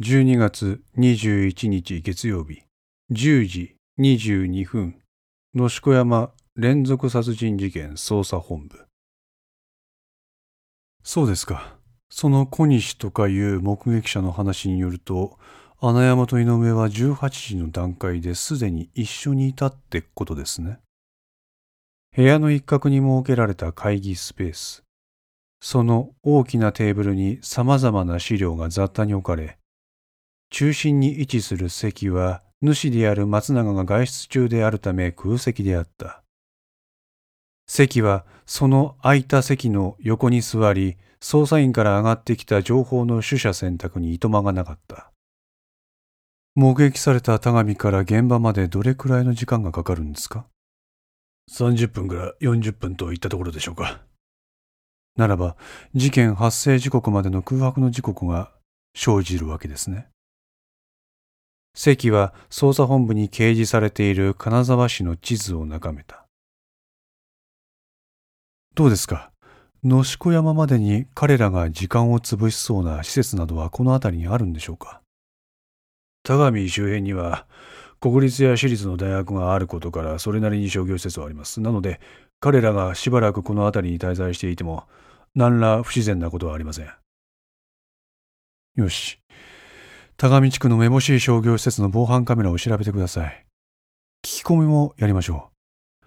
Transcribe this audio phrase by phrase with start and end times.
[0.00, 2.62] 12月21日月曜日。
[3.10, 5.00] 10時22分。
[5.56, 8.86] 野子山連続殺人事件捜査本部。
[11.02, 11.78] そうですか。
[12.10, 15.36] その小西とかいう目撃者の話によると
[15.80, 20.78] 穴山と井上は18時の段階ですでに一緒にいたってことですね。
[22.14, 24.84] 部屋の一角に設けられた会議スペース。
[25.60, 29.58] その大きなテーブルに様々な資料が雑多に置かれ
[30.50, 36.22] 中心に位置する席は主である松永が外出中であるため空席であった。
[37.66, 45.10] 席はその空いた席の横に座り、捜査員から上がってきた情報の取捨選択にいとまがなかった。
[46.54, 50.46] 目撃された田上から現場までどれくらいの時間がかかるんですか
[51.52, 54.00] ?30 分から40分といったところでしょうか。
[55.16, 55.56] ならば、
[55.94, 58.50] 事件発生時刻までの空白の時刻が
[58.96, 60.08] 生じるわけですね。
[61.80, 66.24] 関は捜査本部に掲示されている金沢市の地図を眺めた。
[68.74, 69.30] どうですか？
[69.84, 75.02] 野子山までに彼らが時間を潰しそうな施設などはこの辺りにあるんでしょうか？
[76.24, 77.46] 田上周辺には
[78.00, 81.60] 国立や私立の大学があることからそれなりに商業施設はあります。
[81.60, 82.00] なので
[82.40, 84.88] 彼らがしばらくこの辺りに滞在していても
[85.36, 86.90] 何ら不自然なことはありません。
[88.74, 89.20] よし。
[90.20, 93.46] 田上地区のめぼしい商業施設の防犯カメラを調べてください。
[94.24, 95.52] 聞き込みもやりましょ
[96.02, 96.06] う。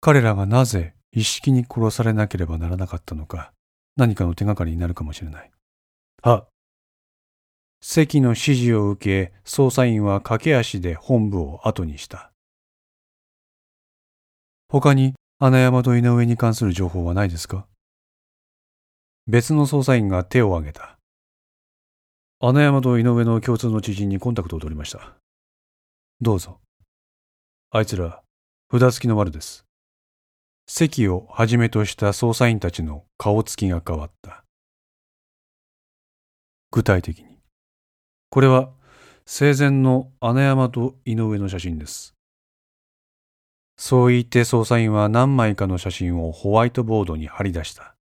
[0.00, 3.52] 彼らがなぜ一式に殺されなければならなかったのか、
[3.94, 5.52] 何かの手がかりになるかもしれない。
[6.24, 6.46] は
[7.80, 12.32] 関の指示を受け、捜査員は駆け足で本部を後にした。
[14.68, 17.68] 他に穴山と井上に関する情報はないですか？
[19.28, 20.98] 別の捜査員が手を挙げた。
[22.46, 25.14] 穴山と井上の共通の知人にコンタクトを取りました。
[26.20, 26.60] どうぞ。
[27.70, 28.20] あいつら、
[28.70, 29.64] 札付きの丸です。
[30.66, 34.44] 席をはじめとした捜査員たちの顔つきが変わった。
[36.70, 37.38] 具体的に。
[38.28, 38.68] これは
[39.24, 42.14] 生前の穴山と井上の写真です。
[43.78, 47.93] そう言って捜査員は何枚かの写真をホワイトボードに貼り出した。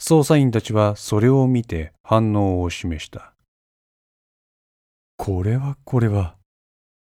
[0.00, 3.34] 捜査員たちはそれを見て反応を示した。
[5.16, 6.36] これはこれは、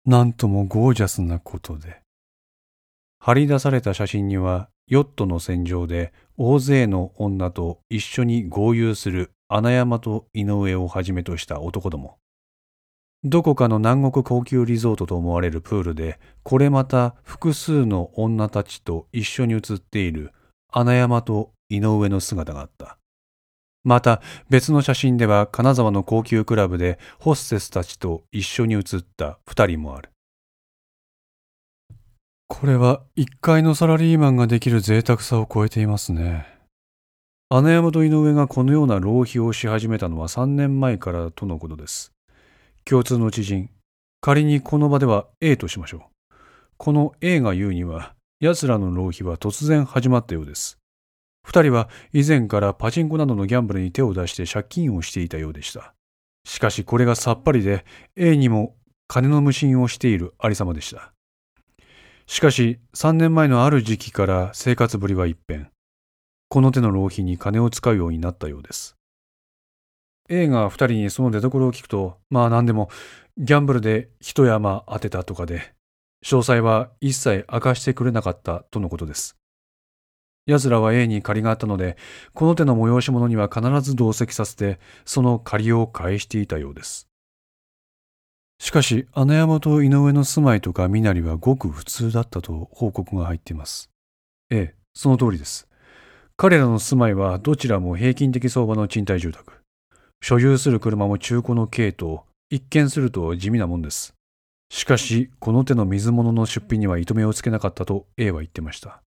[0.04, 2.02] なんともゴージャスなことで。
[3.18, 12.18] 張り出された写真には、ヨットの戦場で大勢の女と一緒に合流する穴山と井上をはじめとした男ども。
[13.24, 20.32] どこかの南国高級リゾートと思われるプールで、これまた複数の女たちと一緒に写っている
[20.72, 22.98] 穴山と井上の姿があった。
[23.84, 30.10] また別の写真では金沢の高級クラブでホステスたちと一緒に写った二人もある。
[32.48, 36.46] これは一階のサラリーマンができる贅沢さを超えていますね。
[37.48, 42.12] 穴山と井上がこのような浪費をし始めたのは3年前からとのことです。
[42.84, 43.70] 共通の知人、
[44.20, 46.34] 仮にこの場では A としましょう。
[46.76, 50.78] この A が言うには、奴らの浪費は突然始まったようです。
[51.44, 55.94] 二人は以前からパチンコなどのギャンブルに手を出して借金をしていたようでした。
[56.44, 57.84] しかしこれがさっぱりで
[58.16, 58.76] A にも
[59.08, 61.12] 金の無心をしているありさまでした。
[62.26, 65.70] しかし3年前のある時期から生活ぶりは一変。
[66.48, 68.96] この手の浪費に金を使うようになったようです。
[70.28, 72.90] A が二人にその出所を聞くと、まあ何でも
[73.38, 75.74] ギャンブルで一山当てたとかで、
[76.24, 79.36] 詳細は一切明かしてくれなかったとのことです。
[80.46, 81.96] 奴らは A に借りがあったので、
[82.34, 87.08] この手の催し物には必ず同席させて、その借りを返していたようです。
[88.58, 93.90] しかし、穴山と井上の住まいとか身なりはごく普通だったと報告が入っています。
[94.50, 95.68] ええ、その通りです。
[96.36, 99.54] 彼らの住まいはどちらも平均的相場の賃貸住宅。
[100.22, 104.14] 所有する車も中古の軽と、一見すると地味なもんです。
[104.70, 109.02] しかし、この手の水物の出品には糸目をつけなかったと A は言ってました。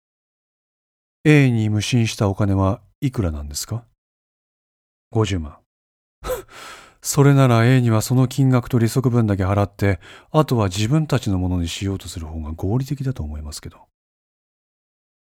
[1.26, 3.86] A に無心したお金はいくらなんですか
[5.14, 5.58] ?50 万。
[7.02, 13.88] それなら A にはその金額と利息分だけ払って、あとは自分たちのものにしようとする方が合理的だと思いますけど。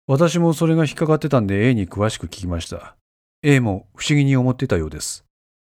[0.08, 2.96] 私もそれが引っかかってたんで A に詳しく聞きました。
[3.44, 5.26] A も不思議に思ってたようです。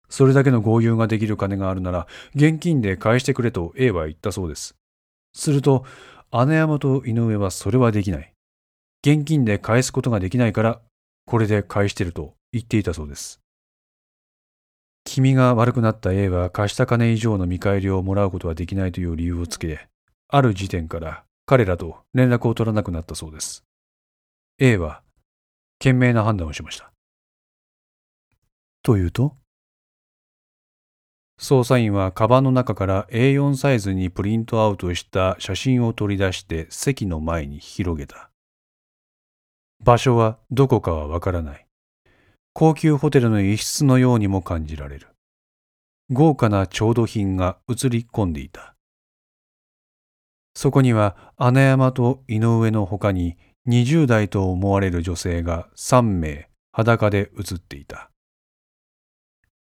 [0.09, 4.75] それだけの合流ができる金があるなら、現金で返してくれと A は言ったそうです。
[5.35, 5.85] すると、
[6.47, 8.34] 姉山と井上はそれはできない。
[9.07, 10.81] 現金で返すことができないから、
[11.27, 13.39] これで返してると言っていたそうです。
[15.05, 19.89] 気味が悪くなった A は貸した金以上の見返りをもらうことはできないという理由をつけ、
[20.29, 23.63] ある時点から彼らと連絡を取らなくなったそうです。
[24.59, 25.03] A は、
[25.79, 26.91] 賢明な判断をしました。
[28.83, 29.37] というと？
[31.39, 38.31] 捜査員はカバンの中から A4 サイズにプリントアウトした写真を取り出して席の前に広げた。
[39.85, 41.67] 場所はどこかはわからない。
[42.55, 45.09] 高級ホテルの一室のようにも感じられる。
[46.11, 48.75] 豪華な調度品が映り込んでいた。
[50.55, 53.37] そこには穴山と井上の他に
[53.69, 58.11] 20代と思われる女性が3名裸で写っていた。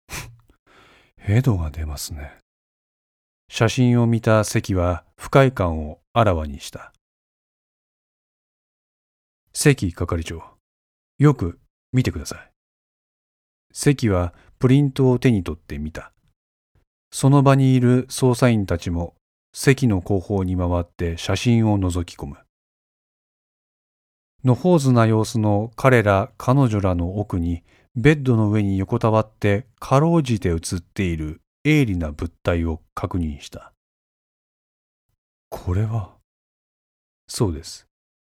[1.15, 2.37] ヘドが出ますね。
[3.49, 6.91] 写真を見た関は不快感をあらわにした。
[9.53, 10.43] 関係長、
[11.17, 11.59] よく
[11.91, 12.51] 見てください。
[13.71, 16.11] 関はプリントを手に取ってみた。
[17.11, 19.15] その場にいる捜査員たちも
[19.53, 22.37] 席の後方に回って写真を覗き込む。
[24.43, 27.63] のほうずな様子の彼ら彼女らの奥に
[27.95, 33.73] ベッドの上に横たわってかろうじて写っている鋭利な物体を確認した。
[35.49, 36.15] これは
[37.27, 37.87] そうです。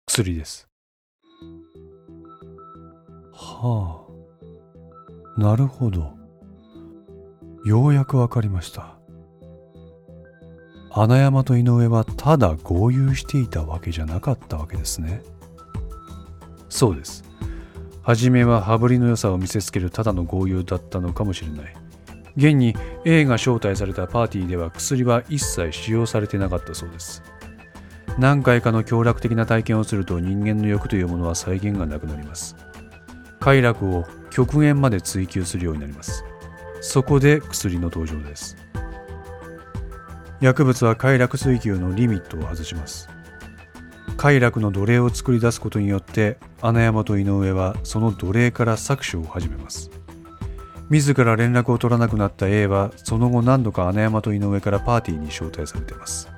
[0.06, 0.68] 薬です。
[3.34, 4.06] は
[5.36, 5.40] あ。
[5.40, 6.12] なるほど。
[7.64, 8.98] ようやくわかりました。
[10.92, 15.22] 穴山と井上はただ合流していたわけじゃなかったわけですね。
[16.68, 17.24] そうです。
[18.02, 21.74] 初めは羽振りの良さを見せつけるただの豪遊だったのかもしれない。
[22.36, 27.22] 現に A が招待されたパーティーでは薬は一切使用されてなかったそうです。
[28.18, 32.56] 何回かの凶楽的な体験をすると人間の欲というものは再現がなくなります。
[33.44, 36.24] 快楽を極限まで追求するようになります。
[36.80, 38.56] そこで薬の登場です。
[40.40, 43.10] 薬物は快楽追求のリミットを外します。
[44.16, 49.90] 快楽の奴隷を作り出すことによって穴山と井上はその奴隷から搾取を始めます
[50.88, 56.28] 自ら連絡を取らなくなった A はその後何度か穴山と井上からパーティーに招待されています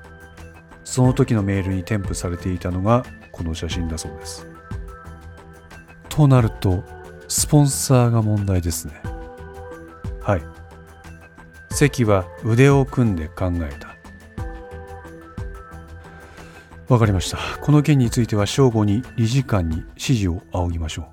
[0.83, 4.47] その時のメールに添付されていたのがこの写真だそうです
[6.09, 6.83] となると
[7.27, 9.01] スポンサーが問題ですね
[10.21, 10.41] はい
[11.69, 13.95] 関は腕を組んで考えた
[16.89, 17.37] わかりました。
[17.61, 21.05] この件については正午に理事官に指示を仰ぎましょう。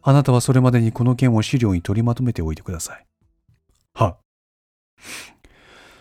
[0.00, 3.06] あなたはそれまでにこの件を資料に取りまとめておいてください。
[3.92, 4.16] は。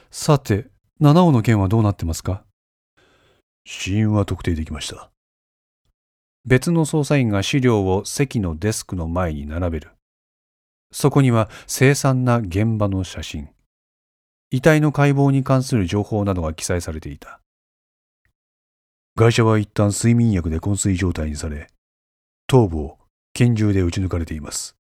[0.10, 0.68] さて、
[1.02, 2.46] 七尾の件はどうなってますか？
[3.66, 5.10] 死因は特定できました。
[6.46, 9.92] 別の捜査員が資料を席のデスクの前に並べる。
[10.92, 13.50] そこには凄惨な現場の写真。
[14.52, 17.40] 遺体の解剖に関する情報などが記載されていた。
[19.16, 21.68] 外車は一旦睡眠薬で昏睡状態にされ、
[22.48, 23.00] 頭部を
[23.34, 24.76] 拳銃で撃ち抜かれています。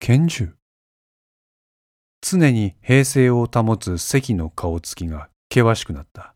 [0.00, 0.54] 拳銃？
[2.20, 6.34] 常に平静を保つ関の顔つきが険しくなった。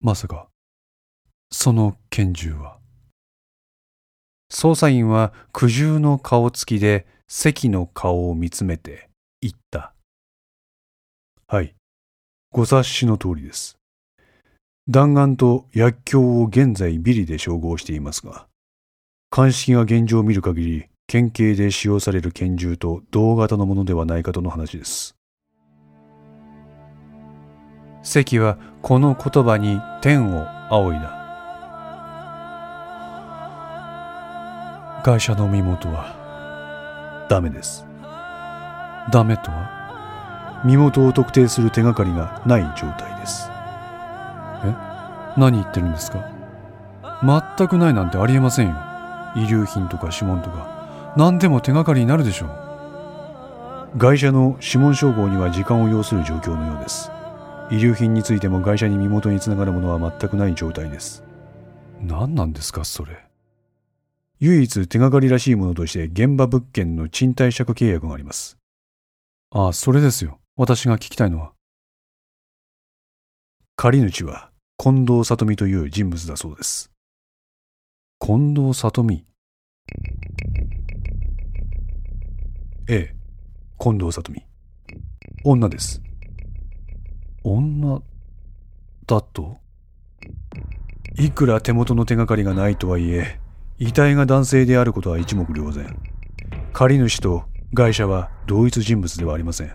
[0.00, 0.48] まさか、
[1.56, 2.78] その拳銃は？
[4.52, 9.08] 捜査員は苦渋の顔つきで関の顔を見つめて
[9.40, 9.94] 言った。
[11.46, 11.74] はい、
[12.50, 13.78] ご察しの通りです。
[14.88, 18.46] 弾丸と薬莢を現在ビリで照合していますが、
[19.30, 25.14] 鑑識が現状を見る限り、県警で使用される拳銃と同型のものではないかとの話です。
[28.02, 31.23] 関はこの言葉に天を仰いだ。
[35.04, 37.26] 会社の身元は？
[37.28, 37.84] ダメです。
[39.12, 40.62] ダメとは？
[40.64, 43.50] 身元を特定する手がかりがない状態です。
[44.64, 44.74] え？
[45.36, 46.26] 何言ってるんですか？
[47.22, 48.76] 全くないなんてありえませんよ。
[49.36, 51.14] 遺留品とか指紋とか。
[51.18, 53.98] 何でも手がかりになるでしょう。
[53.98, 57.10] 外車の指紋照合には時間を要する状況のようです。
[57.70, 61.22] 遺留品についても外車に身元につながるものは全くない状態です。
[62.00, 63.22] 何なんですか、それ？
[64.44, 68.58] 唯一手がかりらしいものとして現場物件の賃貸借契約があります。
[69.50, 70.38] ああ、それですよ。
[70.54, 71.52] 私が聞きたいのは。
[73.74, 76.90] 借り主は近藤里美という人物だそうです。
[78.20, 79.24] 近藤里美？
[82.86, 83.16] ええ、
[83.80, 84.44] 近藤里美。
[85.42, 86.02] 女です。
[87.42, 88.02] 女
[89.06, 89.56] だと？
[91.18, 93.40] いくら手元の手がかりがないとはいえ、
[93.78, 95.98] 遺体が男性であることは一目瞭然。
[96.72, 99.72] 借り主と外車は同一人物ではありません。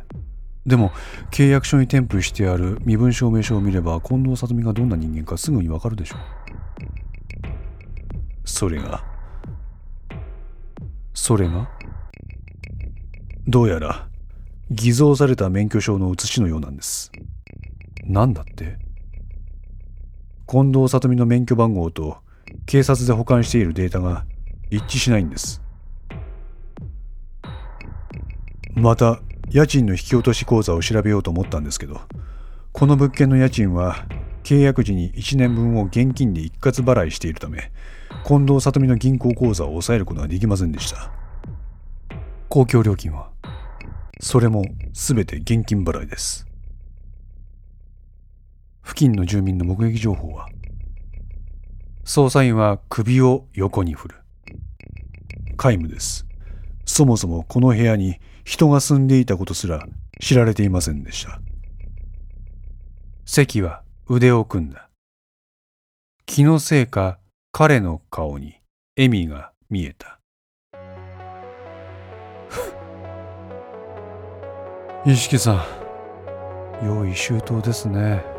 [0.66, 0.92] でも
[1.32, 6.20] 契約書に添付してある身分証明書を見れば近藤里美がどんな人間かすぐにわかるでしょう。
[8.46, 9.04] それが
[11.14, 11.70] それが
[13.48, 14.08] どうやら
[14.70, 17.12] 偽造された免許証の写しのようなんです。
[18.06, 18.78] 何だって？
[20.48, 22.18] 近藤里美の免許番号と
[22.66, 24.26] 警察で保管しているデータが
[24.70, 25.62] 一致しないんです。
[28.76, 32.00] また家賃の引き落とし口座を調べようと思ったんですけど
[32.72, 34.06] この物件の家賃は
[34.44, 37.72] 契約時に1年分を現金で一括払いしているため
[38.26, 41.12] 近藤里美の銀行口座を抑えることができませんでした。
[42.48, 43.30] 公共料金は
[44.20, 46.48] それも全て現金払いです。
[48.84, 50.48] 付近の住民の目撃情報は
[52.10, 54.16] 捜査員は首を横に振る。
[55.58, 56.26] 皆無です。
[56.84, 59.86] そもそもこの部屋に人が住んでいたことすら
[60.20, 61.40] 知られていませんでした。
[63.26, 64.90] 関は腕を組んだ。
[66.26, 67.20] 気のせいか
[67.52, 68.56] 彼の顔に
[68.98, 70.20] 笑みが見えた。
[75.06, 75.64] 一色さ
[76.82, 76.84] ん。
[76.84, 78.39] 用意周到ですね